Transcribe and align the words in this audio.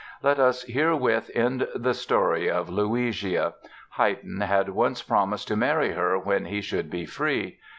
Let 0.23 0.39
us 0.39 0.63
herewith 0.63 1.29
end 1.35 1.67
the 1.75 1.93
story 1.93 2.49
of 2.49 2.69
Luigia. 2.71 3.53
Haydn 3.97 4.41
had 4.41 4.69
once 4.69 5.03
promised 5.03 5.47
to 5.49 5.55
marry 5.55 5.91
her 5.91 6.17
when 6.17 6.45
he 6.45 6.59
should 6.59 6.89
be 6.89 7.05
free. 7.05 7.59